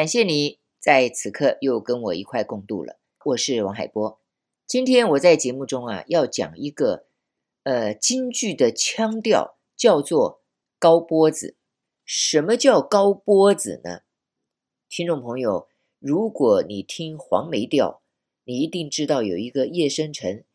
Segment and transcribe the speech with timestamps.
[0.00, 2.98] 感谢你在此刻又跟我一块共度了。
[3.22, 4.18] 我是王海波。
[4.66, 7.04] 今天我在节目中啊，要讲一个
[7.64, 10.40] 呃京剧的腔调，叫做
[10.78, 11.54] 高波子。
[12.02, 14.00] 什么叫高波子呢？
[14.88, 15.68] 听众朋友，
[15.98, 18.00] 如果你听黄梅调，
[18.44, 20.46] 你一定知道有一个夜深沉，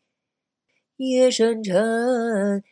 [0.96, 2.64] 夜深沉，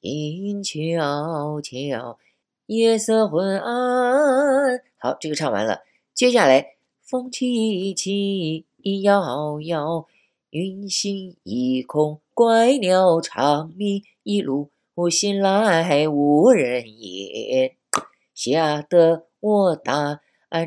[0.00, 2.18] 静悄悄，
[2.64, 4.82] 夜色昏暗。
[4.96, 5.82] 好，这个唱完了，
[6.16, 8.64] 接下来风凄凄，
[9.02, 10.06] 遥遥，
[10.48, 14.70] 云行亦空，怪鸟长鸣，一路
[15.10, 17.76] 行来无人烟。
[18.32, 20.22] 吓得我胆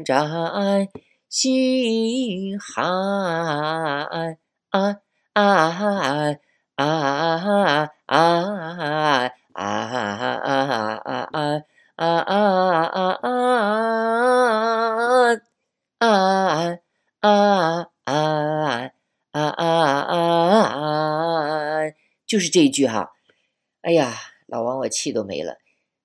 [0.05, 0.87] 战
[1.27, 4.37] 心寒，
[11.99, 12.33] 啊啊
[12.85, 13.29] 啊啊
[15.99, 16.79] 啊啊啊
[17.19, 18.15] 啊啊
[19.31, 21.91] 啊啊啊啊啊！
[22.25, 23.11] 就是这一句哈，
[23.81, 24.15] 哎呀，
[24.47, 25.57] 老王我气都没了。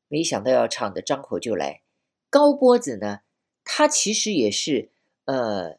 [0.09, 1.83] 没想到要唱的张口就来，
[2.28, 3.20] 高波子呢，
[3.62, 4.91] 它其实也是
[5.27, 5.78] 呃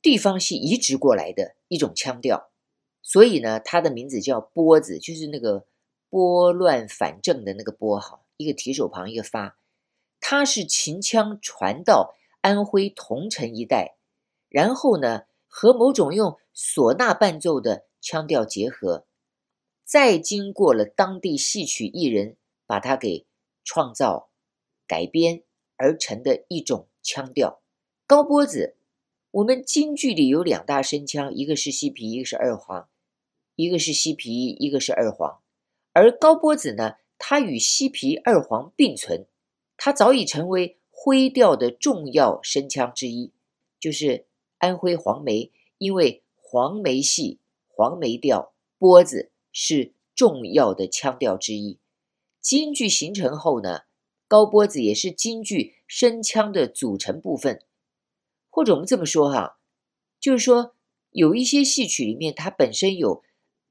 [0.00, 2.50] 地方戏移植过来的一种腔调，
[3.02, 5.66] 所以呢，它的名字叫波子，就是那个
[6.08, 9.58] 拨乱反正的那个拨，哈，一个提手旁一个发，
[10.20, 13.96] 它是秦腔传到安徽桐城一带，
[14.48, 19.06] 然后呢和某种用唢呐伴奏的腔调结合，
[19.84, 22.36] 再经过了当地戏曲艺人
[22.66, 23.26] 把它给。
[23.68, 24.30] 创造、
[24.86, 25.42] 改编
[25.74, 27.60] 而成的一种腔调，
[28.06, 28.76] 高波子。
[29.32, 32.88] 我们京剧里有两大声腔，一个是西皮，一个是二黄，
[33.56, 35.42] 一个是西皮，一个是二黄。
[35.92, 39.26] 而高波子呢，它与西皮、二黄并存，
[39.76, 43.32] 它早已成为徽调的重要声腔之一。
[43.78, 44.26] 就是
[44.58, 47.38] 安徽黄梅，因为黄梅戏、
[47.68, 51.78] 黄梅调，波子是重要的腔调之一。
[52.40, 53.80] 京剧形成后呢，
[54.28, 57.62] 高波子也是京剧声腔的组成部分，
[58.48, 59.58] 或者我们这么说哈，
[60.18, 60.74] 就是说
[61.10, 63.22] 有一些戏曲里面它本身有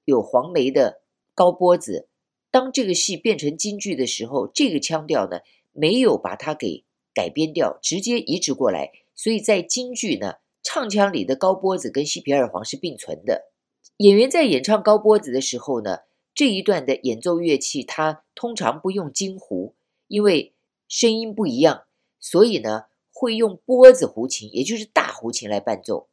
[0.04, 1.02] 有黄梅的
[1.34, 2.08] 高波子，
[2.56, 5.40] 当这个戏变成京剧的时候，这个腔调呢
[5.74, 13.52] 没有把它给改编掉，直接移植过来，所以在京剧呢唱腔里的高波子跟西皮二黄是并存的。
[13.98, 19.76] 演员在演唱高波子的时候呢，这一段的演奏乐器，它通常不用京胡，
[20.08, 20.54] 因为
[20.88, 21.84] 声音不一样，
[22.22, 26.08] 所以呢会用拨子胡琴，也就是大胡琴来伴奏。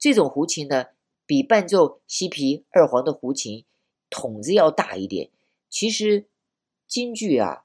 [0.00, 0.86] 这种胡琴呢，
[1.24, 3.64] 比伴奏西皮二黄的胡琴
[4.10, 5.30] 筒子要大一点。
[5.68, 6.26] 其实
[6.86, 7.64] 京剧啊，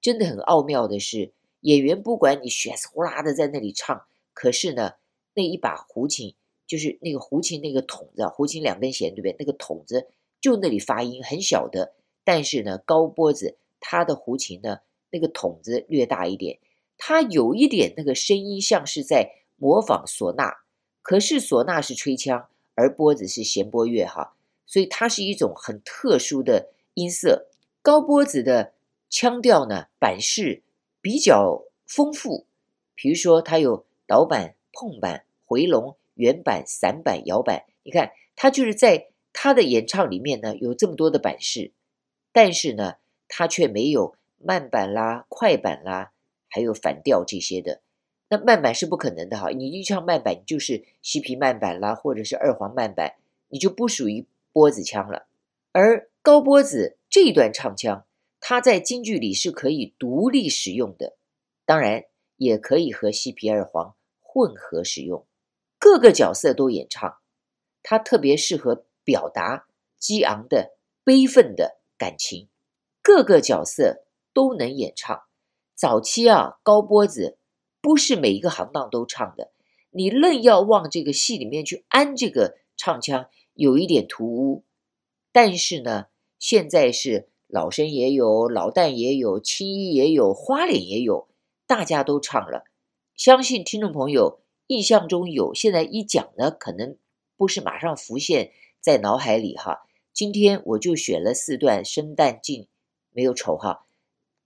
[0.00, 4.94] 真的很奥妙的是，演员不管你血丝呼啦的在那里唱，可是呢，
[5.34, 6.34] 那一把胡琴
[6.66, 9.36] 就是那个胡琴那个筒子，胡琴两根弦，对不对？
[9.38, 10.08] 那个筒子。
[10.40, 11.94] 就那里发音很小的，
[12.24, 14.80] 但是呢，高波子他的胡琴呢，
[15.12, 16.58] 那个筒子略大一点，
[16.98, 20.54] 它有一点那个声音像是在模仿唢呐，
[21.00, 24.34] 可是唢呐是吹腔，而波子是弦拨乐哈，
[24.66, 27.48] 所以它是一种很特殊的音色。
[27.82, 28.72] 高波子的
[29.08, 30.62] 腔调呢，板式
[31.00, 32.46] 比较丰富，
[32.94, 39.08] 比如说它有导板、碰板、回笼、圆板、散板、摇板，你看它就是在。
[39.34, 41.72] 他的演唱里面呢，有这么多的板式，
[42.32, 42.96] 但是呢，
[43.28, 46.12] 他却没有慢板啦、快板啦，
[46.50, 47.80] 还有反调这些的。
[48.28, 53.14] 那慢板是不可能的哈，你一唱慢板，你就是西皮慢板啦，或者是二黄慢板，
[53.48, 55.26] 你就不属于波子腔了。
[55.72, 58.06] 而高波子这段唱腔，
[58.40, 61.16] 它在京剧里是可以独立使用的，
[61.66, 62.04] 当然
[62.36, 65.26] 也可以和西皮二黄混合使用，
[65.78, 67.18] 各个角色都演唱，
[67.82, 68.86] 它特别适合。
[69.04, 69.66] 表达
[69.98, 72.48] 激昂的、悲愤的感情，
[73.02, 75.24] 各个角色都能演唱。
[75.74, 77.36] 早期啊，高波子
[77.80, 79.50] 不是每一个行当都唱的，
[79.90, 84.64] 你愣要往这个戏里面去安这个唱腔，有一点突兀。
[85.32, 86.06] 但是呢，
[86.42, 91.28] 现在是老生也有，老旦也有，青衣也有，花脸也有，
[91.68, 92.64] 大家都唱了。
[93.14, 96.96] 相信听众朋友印象中有，现在一讲呢，可能
[97.36, 98.50] 不是马上浮现。
[98.80, 102.66] 在脑海里哈，今天我就选了四段生旦净，
[103.12, 103.86] 没有丑哈，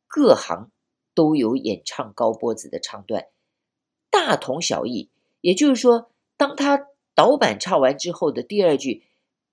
[0.07, 0.71] 各行
[1.15, 3.29] 都有演唱高波子的唱段，
[4.11, 5.09] 大同小异。
[5.41, 9.05] 也就是说，当他导板唱完之后的第二句，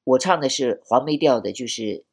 [0.04, 2.04] 我唱的是黄梅调的，就是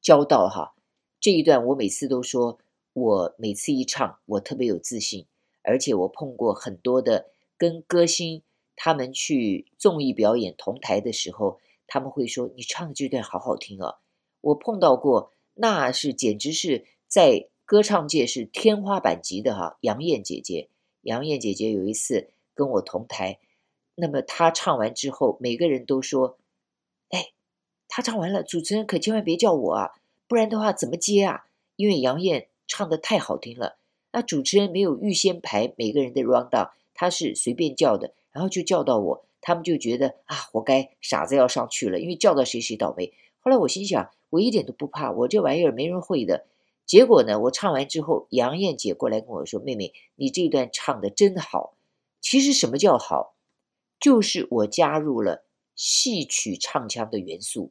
[0.00, 0.74] 交道哈。
[1.20, 2.58] 这一段我每次都说，
[2.92, 5.26] 我每次一唱，我特别有自信，
[5.62, 8.42] 而且我碰过很多的跟歌星
[8.74, 13.96] 他们去综艺表演同台的时候，他们会说：“你唱的这段好好听啊！”
[14.40, 19.76] 我碰到过，那是简直是在歌唱界是天花板级的哈。
[19.82, 20.70] 杨艳姐姐，
[21.02, 23.38] 杨艳姐姐有一次跟我同台，
[23.94, 26.38] 那么她唱完之后，每个人都说：“，
[27.90, 29.90] 他唱完了，主持人可千万别叫我啊，
[30.28, 31.44] 不然的话怎么接啊？”
[31.76, 33.78] 因为杨燕唱的太好听了。
[34.12, 43.12] 那主持人没有预先排每个人的 rundown，他是随便叫的，然后就叫到我，他们就觉得啊，活该，傻子要上去了，因为叫到谁谁倒霉。
[43.40, 46.46] 后来我心想，我一点都不怕，我这玩意儿没人会的。
[46.86, 51.74] 结果呢，我唱完之后，杨燕姐过来跟我说：“妹妹，你这段唱的真好。”
[52.20, 53.34] 其实什么叫好？
[53.98, 55.44] 就是我加入了
[55.74, 57.70] 戏曲唱腔的元素。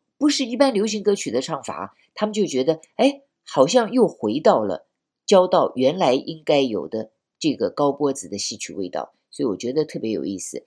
[0.21, 3.23] 不是一般流行歌曲的唱法，他们就觉得哎。
[3.43, 4.87] 好像又回到了
[5.25, 10.63] 交到原来应该有的这个高波子的戏曲味道，所以我觉得特别有意思。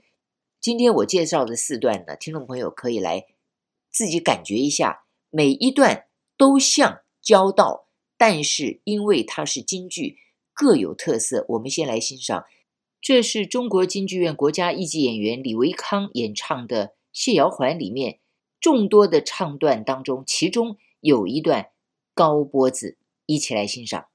[0.60, 3.26] 今天我介绍的四段呢，听众朋友可以来
[3.92, 7.86] 自己感觉一下，每一段都像交道，
[8.18, 10.18] 但是因为它是京剧，
[10.52, 11.46] 各有特色。
[11.50, 12.44] 我们先来欣赏，
[13.00, 18.18] 这是中国京剧院国家一级演员李维康演唱的《谢瑶环》里面
[18.64, 21.68] 众多的唱段当中，其中有一段。
[22.14, 22.96] 高波子，
[23.26, 24.06] 一起来欣赏。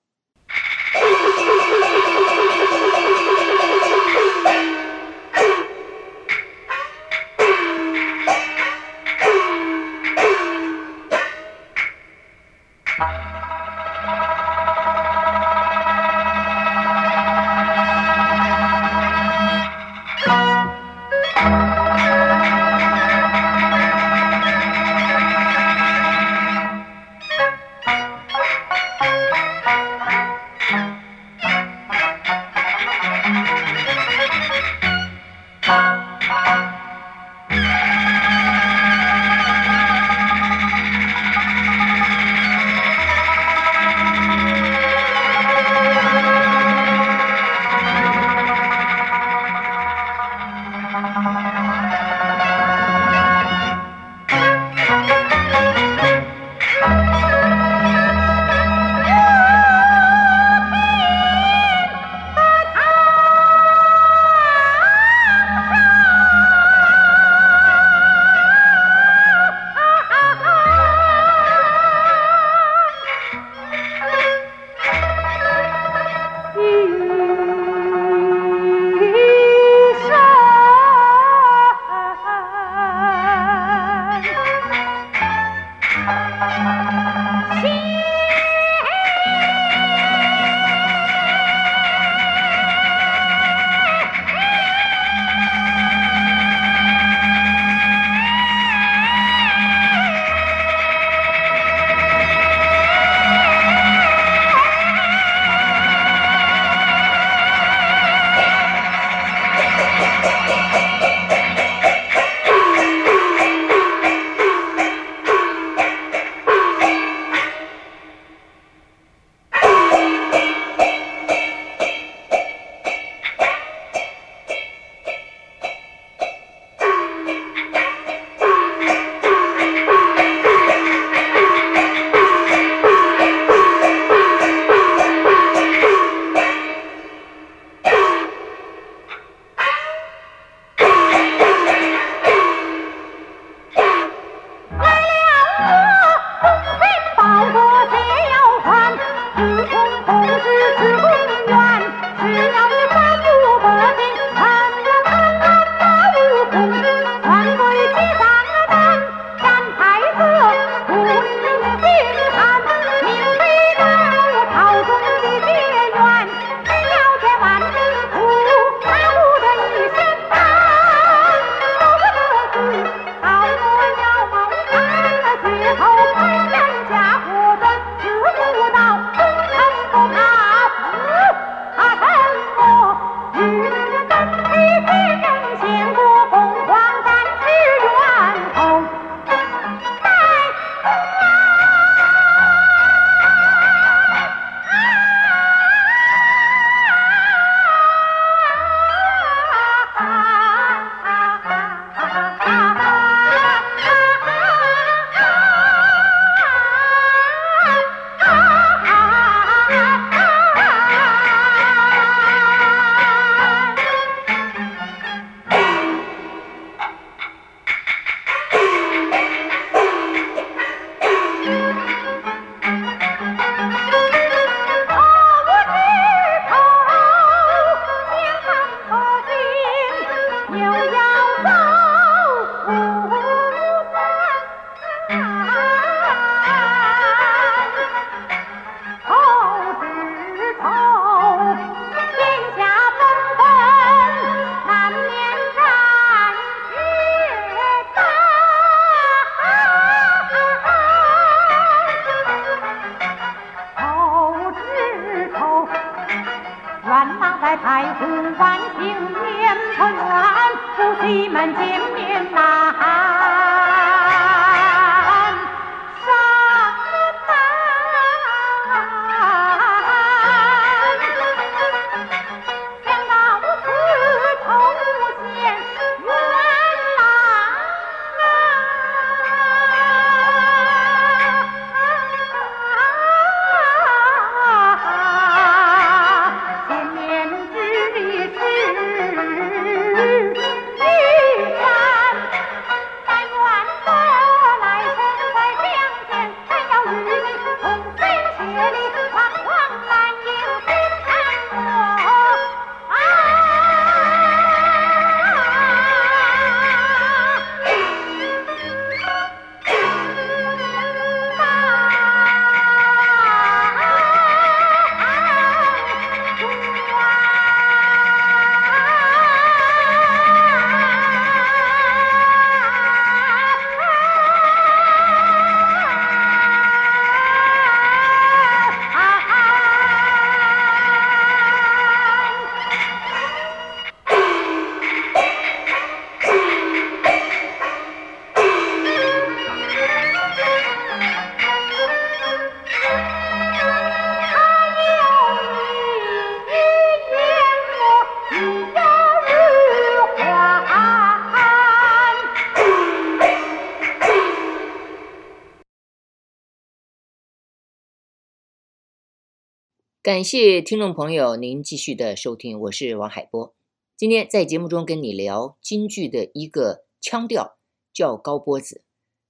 [360.09, 363.53] 感谢听众朋友您继续的收听，我是王海波。
[363.95, 367.59] 今天在节目中跟你聊京剧的一个腔调，
[367.93, 368.81] 叫高拨子。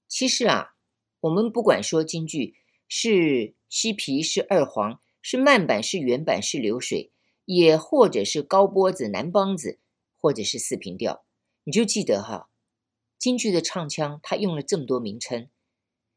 [0.07, 0.75] 其实啊，
[1.19, 2.55] 我们不管说京剧
[2.87, 7.11] 是西皮是二黄，是慢板是原板是流水，
[7.43, 9.79] 也或者是高拨子南梆子，
[10.15, 11.25] 或者是四平调，
[11.65, 12.47] 你就记得哈，
[13.17, 15.49] 京剧的唱腔它用了这么多名称。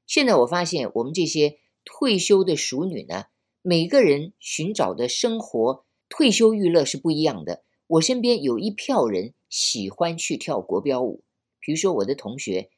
[0.07, 3.25] 现在我发现我们这些退休的熟女呢。
[3.65, 7.63] 每个人寻找的生活退休娱乐是不一样的。
[7.87, 11.23] 我身边有一票人喜欢去跳国标舞，
[11.61, 12.71] 比如说我的同学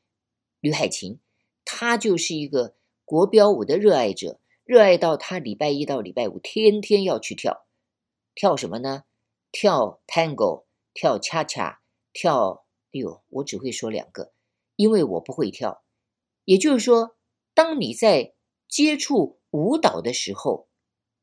[0.61, 1.21] 吕海琴，
[1.65, 2.75] 他就是一个
[3.07, 7.65] 国标舞的热爱者，热爱到他礼拜一到礼拜五天天要去跳。
[8.35, 9.05] 跳什么呢？
[9.51, 11.81] 跳 Tango，跳恰恰，
[12.13, 12.67] 跳……
[12.93, 14.33] 哎呦，我只会说两个，
[14.77, 15.83] 因为我不会跳。
[16.45, 17.17] 也就是说，
[17.55, 18.35] 当你在
[18.69, 20.69] 接触舞蹈的时候，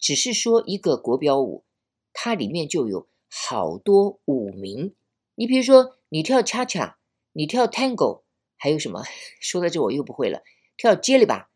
[0.02, 1.64] 只是说一个国标舞，
[2.12, 4.96] 它里面就有好多舞名。
[5.36, 6.98] 你比如说，你跳恰恰，
[7.32, 8.24] 你跳 Tango，
[8.58, 9.04] 还有什么？
[9.40, 10.42] 说到这我又不会了。
[10.76, 11.52] 跳接力吧，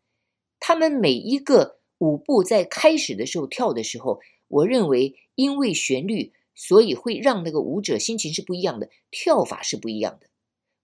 [0.60, 10.28] 他们每一个舞步在开始的时候跳的时候，我认为因为旋律，所以会让那个舞者心情是不一样的，跳法是不一样的。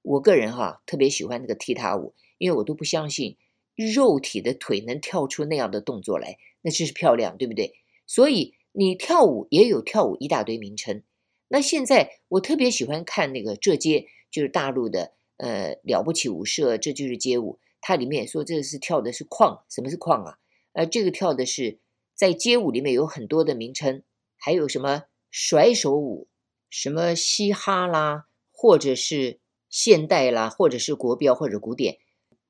[0.02, 3.36] 我个人哈特别喜欢那个踢踏舞，因为我都不相信
[3.76, 6.38] 肉体的腿能跳出那样的动作来。
[6.62, 7.74] 那就是漂亮，对不对？
[8.06, 11.02] 所以你跳舞也有跳舞一大堆名称。
[11.48, 17.58] 那现在我特别喜欢看那个这街，就是大陆的呃了不起舞社，这就是街舞。
[17.80, 20.38] 它里面说这是跳的是框，什么是框啊？
[20.72, 21.80] 呃，这个跳的是
[22.14, 24.04] 在街舞里面有很多的名称，
[24.36, 26.28] 还有什么甩手舞，
[26.70, 31.98] 什么嘻哈啦，或者是现代啦，或者是国标或者古典。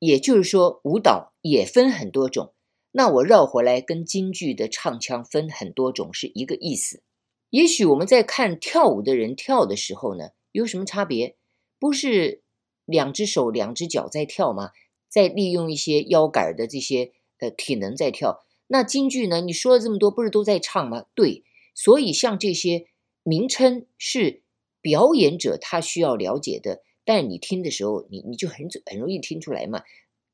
[0.05, 2.53] 也就是说，舞蹈也分很多种。
[2.91, 7.05] 那我绕回来跟京剧的唱腔分很多种是一个意思。
[7.51, 11.37] 也许我们在看跳舞的人跳的时候呢，有什么差别？
[11.79, 12.43] 不是
[12.85, 14.71] 两只手两只脚在跳吗？
[15.09, 18.45] 在利用一些腰杆的这些呃体能在跳。
[18.67, 19.41] 那京剧呢？
[19.41, 21.05] 你说了这么多，不是都在唱吗？
[21.15, 21.45] 对。
[21.77, 22.89] 所以像这些
[23.23, 24.43] 名称是
[24.81, 29.83] 表演者他需要了解的，但你听的时候，你你就很很容易听出来嘛。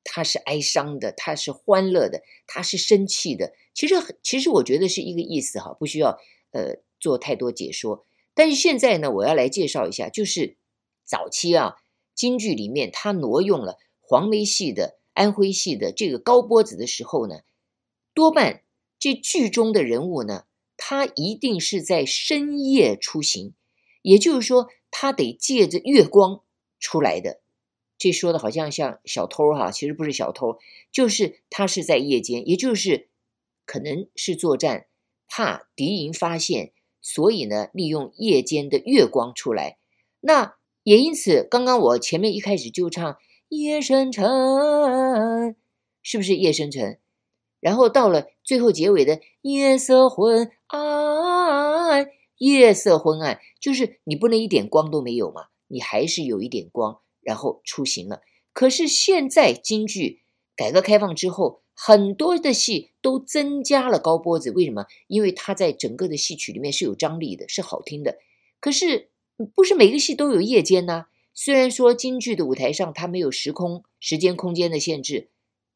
[0.04, 3.52] 他是哀伤的，他是欢乐的，他是生气的。
[3.74, 6.18] 其实，其实我觉得是一个意思哈，不需要
[6.52, 8.06] 呃做太多解说。
[8.34, 10.56] 但是现在呢，我要来介绍一下，就是
[11.04, 11.76] 早期啊，
[12.14, 17.40] 京剧里面他挪用了黄梅戏的、安徽戏的这个高波子的时候呢，
[18.14, 18.62] 多半
[18.98, 20.44] 这剧中的人物呢，
[20.76, 23.52] 他一定是在深夜出行，
[24.00, 26.42] 也就是说，他得借着月光
[26.78, 27.40] 出来的。
[27.96, 30.58] 这说的好像像小偷哈，其实不是小偷，
[30.92, 33.08] 就是他是在夜间，也就是
[33.66, 34.86] 可能是作战，
[35.26, 39.78] 怕敌营发现，所以呢，利用夜间的月光出来。
[40.20, 40.54] 那
[40.84, 43.16] 也因此，刚刚我前面一开始就唱
[43.48, 45.56] 夜深沉，
[46.02, 46.98] 是不是夜深沉？
[47.60, 56.98] 然后到了最后结尾的夜色昏暗，夜色昏暗，就是你不能一点光都没有嘛，你还是有一点光。
[57.20, 58.22] 然后出行了。
[58.54, 60.22] 可是现在京剧
[60.56, 64.50] 改革开放之后，很多的戏都增加了高波子。
[64.50, 64.86] 为什么？
[65.08, 68.16] 因为它在整个的戏曲里面是有张力的，是好听的。
[68.60, 69.10] 可是
[69.54, 71.08] 不是每个戏都有夜间呢？
[71.34, 75.28] 虽然说京剧的舞台上它没有时空、时间、空间的限制，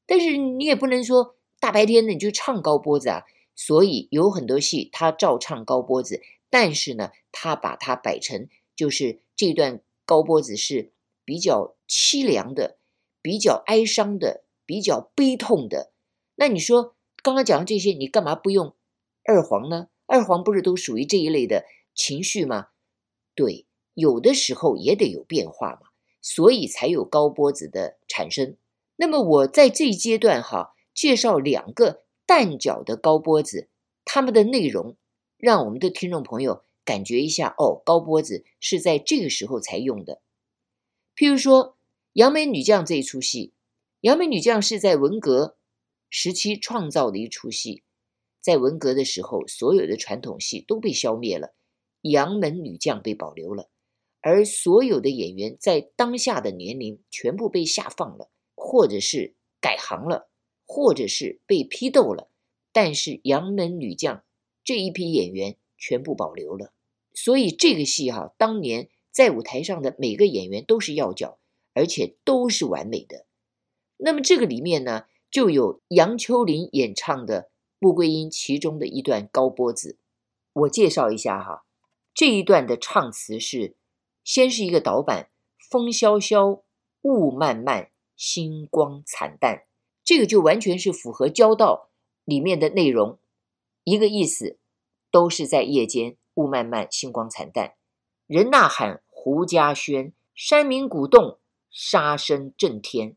[0.06, 3.24] 但是你也不能说大白天的你就唱高波子啊。
[3.54, 10.92] 所以有很多戏它照唱高波子，但是呢，它把它摆成就是这段高波子是。
[11.24, 12.78] 比较凄凉的，
[13.22, 15.92] 比较哀伤的，比较悲痛的。
[16.34, 18.74] 那你说刚刚讲的这些，你干嘛不用
[19.24, 19.86] 二黄呢？
[20.06, 22.70] 二黄不是都属于这一类的情绪吗？
[23.36, 28.56] 对，有的时候也得有变化嘛，所以才有高波子的产生。
[28.96, 33.68] 那么我在这一阶段哈，介绍两个蛋角的高波子，
[34.04, 34.96] 他们的内容，
[35.36, 40.20] 让我们的听众朋友感觉一下哦，高波子是在这个时候才用的。
[41.14, 41.64] 譬如说
[42.14, 43.48] 《杨梅女将》这一出戏，
[44.00, 45.56] 《杨梅女将》是在文革
[46.10, 47.82] 时期创造的一出戏。
[48.40, 51.48] 在文革的时候，所有的传统戏都被消灭了，
[52.00, 53.68] 《杨门女将》被保留了，
[54.20, 60.28] 而所有的演员在当下的年龄全部被下放了，或者是改行了，
[60.66, 62.30] 或者是被批斗了。
[62.72, 64.16] 但是《杨门女将》
[64.64, 66.72] 这一批演员全部保留了，
[67.12, 68.88] 所以这个戏哈、当年。
[69.12, 71.36] 在舞台上的每个演员都是要角，
[71.74, 73.26] 而且都是完美的。
[73.98, 77.42] 那么这个里面呢，就有杨秋琳演唱的
[77.78, 79.98] 《穆桂英》其中的一段高波子。
[80.54, 81.66] 我介绍一下哈，
[82.14, 83.76] 这一段的唱词是：
[84.24, 86.62] 先是一个导板，风萧萧，
[87.02, 89.64] 雾漫漫，星光惨淡。
[90.02, 91.90] 这个就完全是符合交道
[92.24, 93.18] 里面的内容，
[93.84, 94.56] 一个意思，
[95.12, 97.74] 都是在夜间，雾漫漫，星光惨淡。
[98.26, 101.38] 人呐喊，胡笳喧，山鸣鼓动，
[101.70, 103.16] 杀声震天。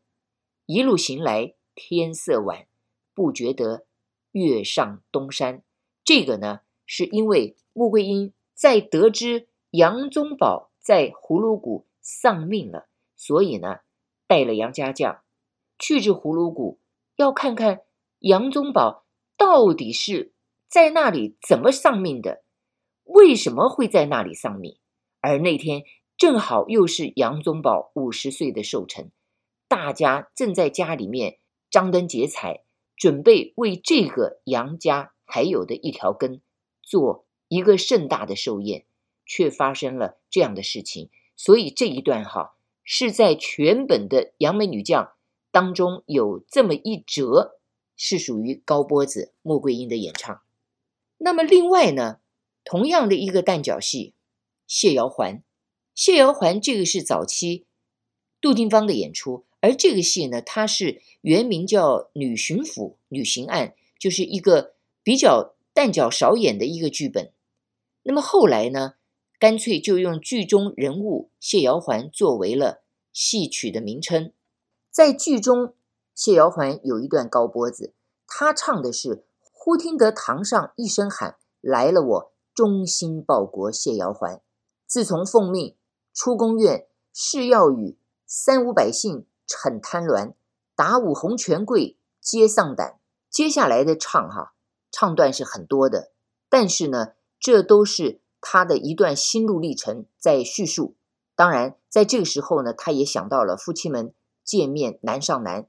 [0.66, 2.66] 一路行来，天色晚，
[3.14, 3.86] 不觉得
[4.32, 5.62] 月上东山。
[6.04, 13.80] 这个呢，是因为穆桂英在得知杨宗保在葫芦谷丧命了，所以呢，
[14.26, 15.22] 带了杨家将
[15.78, 16.78] 去至葫芦谷，
[17.16, 17.82] 要看看
[18.18, 19.04] 杨宗保
[19.36, 20.32] 到底是
[20.68, 22.42] 在那里怎么丧命的，
[23.04, 24.76] 为什么会在那里丧命。
[25.20, 25.84] 而那天
[26.16, 29.10] 正好又是杨宗保五十岁的寿辰，
[29.68, 31.38] 大家正在家里面
[31.70, 32.62] 张灯结彩，
[32.96, 36.40] 准备为这个杨家还有的一条根
[36.82, 38.86] 做一个盛大的寿宴，
[39.24, 41.10] 却发生了这样的事情。
[41.36, 45.04] 所以这一段哈是在全本的《杨梅女将》
[45.50, 47.58] 当中有这么一折，
[47.96, 50.40] 是属于高波子穆桂英的演唱。
[51.18, 52.20] 那么另外呢，
[52.64, 54.14] 同样的一个旦角戏。
[54.66, 55.44] 谢瑶环，
[55.94, 57.66] 谢瑶环，这个是早期
[58.40, 64.74] 杜定方的演出，而这个戏呢，它是原名叫《女巡抚女刑案》，就是一个
[65.04, 67.32] 比较旦角少演的一个剧本。
[68.02, 68.94] 那么后来呢，
[69.38, 74.32] 干脆就用剧中人物谢瑶环作为了戏曲的名称。
[74.90, 75.74] 在剧中，
[76.12, 77.94] 谢瑶环有一段高拨子，
[78.26, 79.24] 她唱的是
[79.66, 84.40] “忽听得堂上一声喊，来了我忠心报国谢瑶环。”
[84.86, 85.76] 自从奉命
[86.14, 90.34] 出宫院，誓要与三五百姓逞贪婪，
[90.76, 93.00] 打五红权贵皆丧胆。
[93.28, 94.54] 接下来的唱哈
[94.92, 96.12] 唱段是很多的，
[96.48, 100.94] 但是呢，这都是他的一段心路历程在叙述。
[101.34, 105.68] 当然，在这个时候呢，他也想到了夫妻们见面难上难，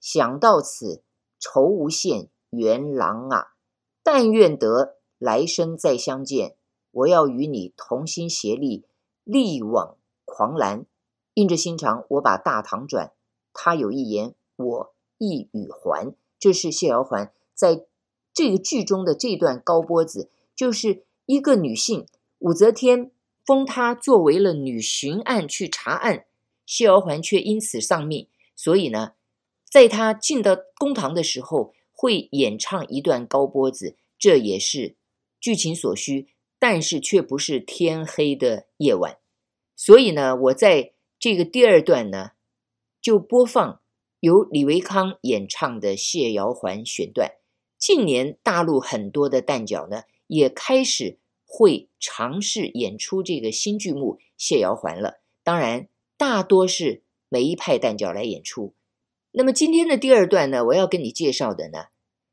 [0.00, 1.04] 想到此
[1.38, 3.54] 愁无限，元郎啊，
[4.02, 6.56] 但愿得来生再相见。
[6.90, 8.86] 我要与你同心协力，
[9.24, 10.86] 力挽狂澜。
[11.34, 13.12] 硬着心肠，我把大唐转。
[13.52, 16.14] 他有一言，我一语还。
[16.38, 17.84] 这是谢瑶环在
[18.32, 22.06] 这个剧中的这段高波子，就是一个女性，
[22.38, 23.12] 武则天
[23.44, 26.24] 封她作为了女巡案去查案，
[26.64, 28.28] 谢瑶环却因此丧命。
[28.56, 29.12] 所以呢，
[29.70, 34.94] 在她进到公堂的时候，会演唱一段高拨子，这也是
[35.40, 36.28] 剧情所需。
[36.60, 39.18] 但是却不是天黑的夜晚。
[39.76, 42.32] 所以呢，我在这个第二段呢，
[43.00, 43.80] 就播放
[44.18, 47.32] 由李维康演唱的谢瑶环选段。
[47.78, 55.20] 近年大陆很多的旦角呢，也开始会尝试演出这个新剧目《谢瑶环》了。
[55.44, 58.74] 当然，大多是梅一派旦角来演出。
[59.32, 61.86] 那么今天的第二段呢，我要跟你介绍的呢，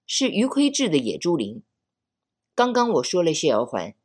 [0.08, 1.56] 是余魁志的《野猪林》。
[2.56, 3.92] 刚刚我说了谢瑶环，《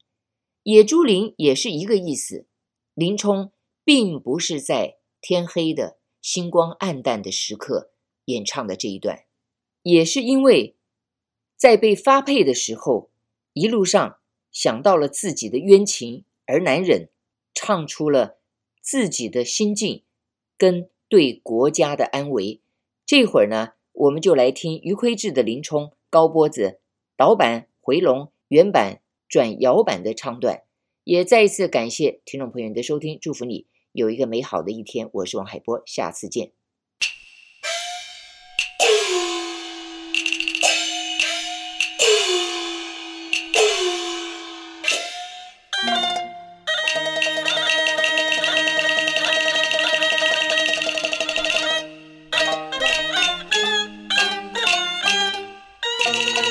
[0.65, 2.47] 野猪林》也是一个意思。
[2.95, 3.53] 林冲
[3.85, 7.93] 并不是在天黑的星光暗淡的时刻
[8.25, 9.25] 演唱的这一段，
[9.83, 10.77] 也是因为
[11.57, 13.11] 在被发配的时候，
[13.53, 14.19] 一路上
[14.51, 17.09] 想到了自己的冤情而难忍，
[17.55, 18.41] 唱出了
[18.83, 20.03] 自己的心境
[20.59, 22.61] 跟对国家的安危。
[23.11, 26.79] 这会儿呢，我们就来听余魁志的林冲高波子
[27.17, 30.63] 导板回笼原版转摇版的唱段，
[31.03, 35.11] 也再一次感谢听众朋友的收听，祝福你有一个美好的一天。
[35.15, 36.53] 我是王海波，下次见。
[56.13, 56.50] 但愿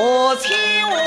[0.00, 0.97] 我情